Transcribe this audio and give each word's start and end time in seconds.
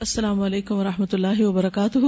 السلام 0.00 0.42
علیکم 0.42 0.74
و 0.74 0.84
رحمۃ 0.84 1.06
اللہ 1.12 1.40
وبرکاتہ۔ 1.40 1.98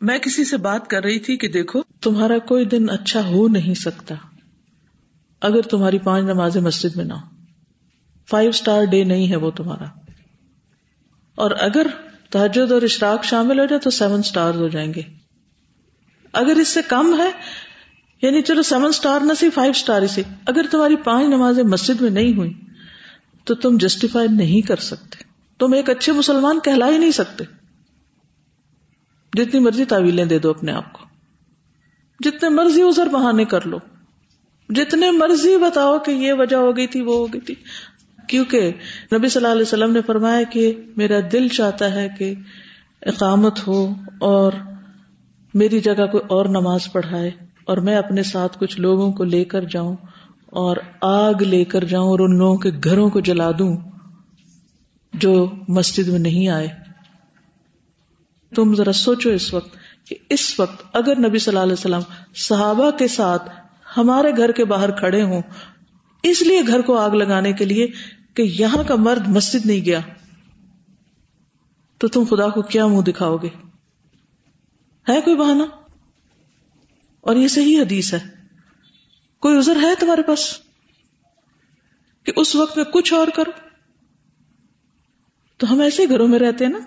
میں 0.00 0.18
کسی 0.18 0.44
سے 0.44 0.56
بات 0.56 0.88
کر 0.88 1.02
رہی 1.02 1.18
تھی 1.18 1.36
کہ 1.36 1.48
دیکھو، 1.48 1.82
تمہارا 2.00 2.38
کوئی 2.38 2.64
دن 2.64 2.90
اچھا 2.90 3.26
ہو 3.26 3.48
نہیں 3.48 3.74
سکتا۔ 3.74 4.14
اگر 5.40 5.62
تمہاری 5.62 5.98
پانچ 5.98 6.24
نماز 6.24 6.56
مسجد 6.56 6.96
میں 6.96 7.04
نہ 7.04 7.12
ہو 7.12 7.28
فائیو 8.30 8.48
اسٹار 8.48 8.84
ڈے 8.84 9.04
نہیں 9.04 9.30
ہے 9.30 9.36
وہ 9.36 9.50
تمہارا۔ 9.50 9.84
اور 11.34 11.50
اگر 11.50 11.86
تحجد 12.30 12.72
اور 12.72 12.82
اشراق 12.82 13.24
شامل 13.24 13.60
ہو 13.60 13.64
جائے 13.64 13.80
تو 13.80 13.90
سیون 13.90 14.18
اسٹار 14.18 14.54
ہو 14.54 14.68
جائیں 14.68 14.94
گے۔ 14.94 15.02
اگر 16.32 16.56
اس 16.56 16.68
سے 16.68 16.80
کم 16.88 17.20
ہے 17.20 17.30
یعنی 18.22 18.42
چلو 18.42 18.62
سیون 18.62 18.86
اسٹار 18.86 19.20
نہ 19.20 19.32
سی 19.32 19.50
فائیو 19.50 19.70
اسٹار 19.70 20.02
اسی 20.02 20.22
اگر 20.46 20.66
تمہاری 20.70 20.96
پانچ 20.96 21.28
نمازیں 21.28 21.64
مسجد 21.64 22.00
میں 22.00 22.10
نہیں 22.10 22.36
ہوئی 22.36 22.52
تو 23.44 23.54
تم 23.54 23.76
جسٹیفائی 23.80 24.28
نہیں 24.28 24.66
کر 24.66 24.76
سکتے۔ 24.76 25.33
تم 25.58 25.72
ایک 25.72 25.90
اچھے 25.90 26.12
مسلمان 26.12 26.60
کہلا 26.64 26.88
ہی 26.88 26.98
نہیں 26.98 27.10
سکتے۔ 27.10 27.44
جتنی 29.36 29.60
مرضی 29.60 29.84
تعویلیں 29.84 30.24
دے 30.24 30.38
دو 30.38 30.50
اپنے 30.50 30.72
آپ 30.72 30.92
کو۔ 30.92 31.04
جتنے 32.20 32.48
مرضی 32.48 32.82
ازر 32.82 33.06
بہانے 33.06 33.44
کر 33.44 33.66
لو۔ 33.66 33.78
جتنے 34.68 35.10
مرضی 35.10 35.56
بتاؤ 35.56 35.98
کہ 35.98 36.10
یہ 36.10 36.32
وجہ 36.32 36.56
ہو 36.56 36.76
گئی 36.76 36.86
تھی، 36.86 37.02
وہ 37.02 37.16
ہو 37.16 37.26
گئی 37.26 37.40
تھی۔ 37.40 37.54
کیونکہ 38.28 38.72
نبی 39.14 39.28
صلی 39.28 39.42
اللہ 39.42 39.52
علیہ 39.52 39.62
وسلم 39.62 39.92
نے 39.92 40.00
فرمایا 40.02 40.42
کہ 40.42 40.80
میرا 40.96 41.18
دل 41.32 41.48
چاہتا 41.48 41.92
ہے 41.92 42.08
کہ 42.18 42.34
اقامت 43.02 43.66
ہو 43.66 43.94
اور 44.20 44.52
میری 45.54 45.80
جگہ 45.80 46.06
کوئی 46.06 46.24
اور 46.28 46.46
نماز 46.46 46.92
پڑھائے 46.92 47.30
اور 47.64 47.76
میں 47.76 47.96
اپنے 47.96 48.22
ساتھ 48.22 48.58
کچھ 48.58 48.80
لوگوں 48.80 49.12
کو 49.12 49.24
لے 49.24 49.44
کر 49.44 49.64
جاؤں 49.64 49.96
اور 50.46 50.76
آگ 51.00 51.42
لے 51.42 51.64
کر 51.64 51.84
جاؤں 51.84 52.08
اور 52.08 52.18
ان 52.18 52.38
لوگوں 52.38 52.56
کے 52.56 52.70
گھروں 52.84 53.10
کو 53.10 53.20
جلا 53.20 53.50
دوں۔ 53.58 53.76
جو 55.14 55.52
مسجد 55.68 56.08
میں 56.08 56.18
نہیں 56.18 56.48
آئے۔ 56.48 56.68
تم 58.54 58.74
ذرا 58.74 58.92
سوچو 58.92 59.30
اس 59.30 59.54
وقت 59.54 59.76
کہ 60.08 60.16
اس 60.30 60.60
وقت 60.60 60.96
اگر 60.96 61.18
نبی 61.18 61.38
صلی 61.38 61.52
اللہ 61.52 61.62
علیہ 61.62 61.72
وسلم 61.72 62.00
صحابہ 62.34 62.90
کے 62.90 63.08
ساتھ 63.08 63.50
ہمارے 63.96 64.36
گھر 64.36 64.52
کے 64.52 64.64
باہر 64.64 64.90
کھڑے 64.90 65.22
ہوں، 65.22 65.42
اس 66.22 66.42
لیے 66.42 66.60
گھر 66.66 66.82
کو 66.82 66.96
آگ 66.96 67.10
لگانے 67.10 67.52
کے 67.52 67.64
لیے 67.64 67.86
کہ 68.34 68.42
یہاں 68.42 68.84
کا 68.84 68.94
مرد 68.94 69.28
مسجد 69.28 69.66
نہیں 69.66 69.84
گیا، 69.84 70.00
تو 71.98 72.08
تم 72.08 72.24
خدا 72.30 72.48
کو 72.48 72.62
کیا 72.62 72.86
منہ 72.86 73.00
دکھاؤ 73.00 73.36
گے؟ 73.36 73.48
ہے 75.08 75.20
کوئی 75.20 75.36
بہانا 75.36 75.64
اور 77.20 77.36
یہ 77.36 77.48
صحیح 77.48 77.80
حدیث 77.80 78.14
ہے۔ 78.14 78.18
کوئی 79.40 79.58
ازر 79.58 79.76
ہے 79.76 79.94
تمہارے 80.00 80.22
پاس؟ 80.22 80.58
کہ 82.24 82.32
اس 82.36 82.56
وقت 82.56 82.76
میں 82.76 82.84
کچھ 82.84 83.14
اور 83.14 83.28
کرو 83.34 83.50
تو 85.64 85.72
ہم 85.72 85.80
ایسے 85.80 86.04
گھروں 86.08 86.28
میں 86.28 86.38
رہتے 86.38 86.64
ہیں 86.64 86.72
نا۔ 86.72 86.78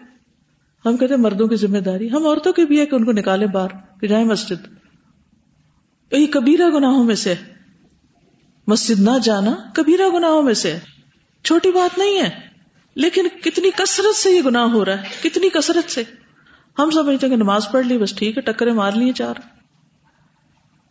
ہم 0.85 0.97
کہتے 0.97 1.13
ہیں 1.13 1.21
مردوں 1.21 1.47
کی 1.47 1.55
ذمہ 1.55 1.77
داری۔ 1.77 2.11
ہم 2.11 2.25
عورتوں 2.27 2.53
کی 2.53 2.65
بھی 2.65 2.79
ہے 2.79 2.85
کہ 2.85 2.95
ان 2.95 3.05
کو 3.05 3.11
نکالے 3.11 3.47
باہر، 3.47 3.99
کہ 4.01 4.07
جائیں 4.07 4.25
مسجد۔ 4.25 4.67
یہ 6.11 6.27
کبیرہ 6.27 6.69
گناہوں 6.69 7.03
میں 7.03 7.15
سے 7.15 7.33
مسجد 8.67 8.99
نہ 8.99 9.09
جانا 9.23 9.55
کبیرہ 9.73 10.09
گناہوں 10.13 10.43
میں 10.43 10.53
سے 10.53 10.77
چھوٹی 11.43 11.71
بات 11.71 11.97
نہیں 11.97 12.17
ہے، 12.17 12.29
لیکن 12.95 13.27
کتنی 13.43 13.69
کثرت 13.75 14.15
سے 14.15 14.31
یہ 14.31 14.41
گناہ 14.45 14.63
ہو 14.63 14.85
رہا 14.85 15.01
ہے، 15.01 15.29
کتنی 15.29 15.49
کثرت 15.49 15.91
سے۔ 15.91 16.03
ہم 16.79 16.89
سمجھتے 16.89 17.27
ہیں 17.27 17.37
کہ 17.37 17.43
نماز 17.43 17.71
پڑھ 17.71 17.85
لی، 17.85 17.97
بس 17.97 18.15
ٹھیک 18.15 18.37
ہے، 18.37 18.41
ٹکرے 18.41 18.71
مار 18.71 18.91
لیے 18.91 19.13
چار۔ 19.13 19.33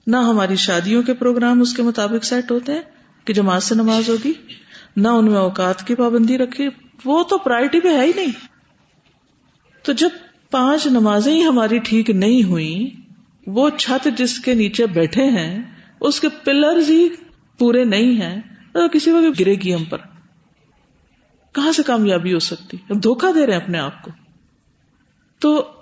نہ 0.06 0.16
ہماری 0.16 0.56
شادیوں 0.56 1.02
کے 1.02 1.14
پروگرام 1.14 1.60
اس 1.60 1.74
کے 1.74 1.82
مطابق 1.82 2.24
سیٹ 2.24 2.50
ہوتے 2.50 2.72
ہیں 2.72 2.82
کہ 3.24 3.34
جماعت 3.34 3.62
سے 3.62 3.74
نماز 3.74 4.08
ہوگی، 4.08 4.32
نہ 4.96 5.08
ان 5.08 5.24
میں 5.24 5.38
اوقات 5.38 5.86
کی 5.86 5.94
پابندی 5.94 6.38
رکھی۔ 6.38 6.68
وہ 7.04 7.22
تو 7.22 7.38
پرائرٹی 7.38 7.80
پہ 7.80 7.88
ہے 7.88 8.06
ہی 8.06 8.12
نہیں۔ 8.16 8.32
تو 9.82 9.92
جب 9.92 10.08
پانچ 10.50 10.86
نمازیں 10.86 11.32
ہی 11.32 11.46
ہماری 11.46 11.78
ٹھیک 11.78 12.10
نہیں 12.10 12.42
ہوئی 12.42 12.90
وہ 13.46 13.70
چھت 13.70 14.08
جس 14.16 14.38
کے 14.38 14.54
نیچے 14.54 14.86
بیٹھے 14.86 15.24
ہیں، 15.24 15.62
اس 16.00 16.20
کے 16.20 16.28
پلرز 16.28 16.90
ہی 16.90 17.08
پورے 17.58 17.84
نہیں 17.84 18.20
ہیں، 18.20 18.40
تو 18.72 18.88
کسی 18.88 19.10
وقت 19.10 19.40
گرے 19.40 19.54
گی 19.54 19.74
ہم 19.74 19.84
پر۔ 19.84 19.98
کہاں 21.52 21.72
سے 21.72 21.82
کامیابی 21.82 22.34
ہو 22.34 22.38
سکتی؟ 22.38 22.76
ہم 22.90 23.00
دھوکہ 23.00 23.32
دے 23.32 23.46
رہے 23.46 23.54
ہیں 23.54 23.60
اپنے 23.60 23.78
آپ 23.78 24.02
کو۔ 24.02 24.10
تو 25.38 25.72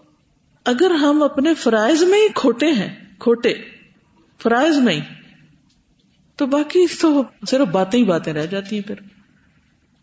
اگر 0.64 0.90
ہم 0.90 1.22
اپنے 1.22 1.54
فرائض 1.54 2.02
میں 2.02 2.18
ہی 2.18 2.28
کھوٹے 2.34 2.70
ہیں، 2.70 2.94
کھوٹے، 3.18 3.54
فرائض 4.42 4.76
میں 4.76 4.94
ہی، 4.94 5.00
تو 6.36 6.46
باقی 6.46 6.86
تو 7.00 7.22
صرف 7.50 7.68
باتیں 7.68 7.98
ہی 8.00 8.04
باتیں 8.04 8.32
رہ 8.32 8.46
جاتی 8.46 8.76
ہیں 8.76 8.82
پھر۔ 8.82 8.94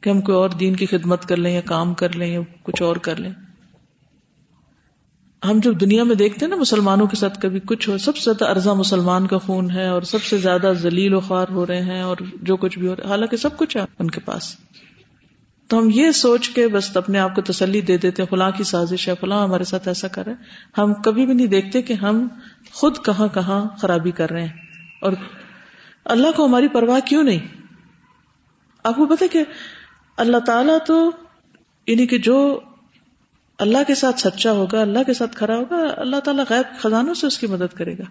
کہ 0.01 0.09
ہم 0.09 0.22
کوئی 0.22 0.35
اور 0.35 0.50
دین 0.50 0.75
کی 0.75 0.85
خدمت 0.85 1.25
کر 1.25 1.38
لیں 1.38 1.53
یا 1.53 1.62
کام 1.62 1.94
کر 1.94 2.16
لیں 2.16 2.28
یا 2.28 2.39
کچھ 2.63 2.81
اور 2.81 2.95
کر 2.95 3.16
لیں۔ 3.16 3.31
ہم 5.44 5.59
جب 5.59 5.79
دنیا 5.81 6.03
میں 6.03 6.16
دیکھتے 6.16 6.45
ہیں 6.45 6.50
نا 6.50 6.56
مسلمانوں 6.56 7.07
کے 7.07 7.16
ساتھ 7.16 7.41
کبھی 7.41 7.59
کچھ 7.59 7.89
ہو، 7.89 7.97
سب 7.97 8.17
سے 8.17 8.31
زیادہ 8.31 8.51
ارزا 8.51 8.73
مسلمان 8.73 9.28
کا 9.28 9.38
خون 9.38 9.72
ہے 9.72 9.88
اور 9.88 10.01
سب 10.01 10.23
سے 10.23 10.38
زیادہ 10.38 10.73
ذلیل 10.78 11.13
و 11.13 11.19
خوار 11.19 11.47
ہو 11.51 11.67
رہے 11.67 11.81
ہیں 11.81 12.01
اور 12.01 12.17
جو 12.41 12.57
کچھ 12.57 12.79
بھی 12.79 12.88
ہو 12.88 12.95
رہا 12.95 13.03
ہے۔ 13.03 13.09
حالانکہ 13.09 13.38
سب 13.38 13.57
کچھ 13.57 13.78
ہے 13.78 13.85
ان 14.00 14.09
کے 14.09 14.19
پاس۔ 14.19 14.56
تو 15.67 15.79
ہم 15.79 15.90
یہ 15.94 16.11
سوچ 16.11 16.50
کے 16.50 16.67
بس 16.67 16.97
اپنے 16.97 17.19
آپ 17.19 17.35
کو 17.35 17.41
تسلی 17.41 17.81
دے 17.81 17.97
دیتے 17.97 18.23
فلاں 18.25 18.51
کی 18.51 18.63
سازش 18.63 19.09
ہے، 19.09 19.13
فلاں 19.19 19.44
ہمارے 19.44 19.63
ساتھ 19.63 19.88
ایسا 19.88 20.07
کر 20.07 20.25
رہے 20.25 20.34
ہم 20.78 20.94
کبھی 20.94 21.25
بھی 21.25 21.34
نہیں 21.34 21.47
دیکھتے 21.47 21.81
کہ 21.81 21.94
ہم 21.94 22.28
خود 22.73 22.97
کہاں 23.06 23.28
کہاں 23.34 23.66
خرابی 23.78 24.11
کر 24.11 24.29
رہے 24.29 24.41
ہیں۔ 24.41 24.53
اور 25.01 25.13
اللہ 26.06 26.28
کو 26.35 26.45
ہماری 26.45 26.67
پرواہ 26.67 27.00
کیوں 27.00 27.23
نہیں؟ 27.23 27.40
آپ 28.84 28.95
کو 28.95 29.06
پتا 29.06 29.25
کہ 29.31 29.44
اللہ 30.22 30.38
تعالیٰ 30.38 30.78
تو 30.86 31.12
یعنی 31.88 32.08
کہ 32.08 32.18
جو 32.18 32.59
اللہ 33.59 33.78
کے 33.88 33.96
ساتھ 33.96 34.20
سچا 34.20 34.52
ہوگا، 34.52 34.82
اللہ 34.82 35.04
کے 35.06 35.14
ساتھ 35.14 35.36
کھڑا 35.36 35.56
ہوگا، 35.56 35.94
اللہ 35.98 36.20
تعالیٰ 36.20 36.44
غیب 36.50 36.80
خزانوں 36.80 37.14
سے 37.14 37.28
اس 37.28 37.38
کی 37.38 37.48
مدد 37.48 37.76
کرے 37.76 37.98
گا۔ 37.98 38.04